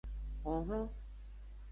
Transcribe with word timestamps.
Honhlon. 0.45 0.87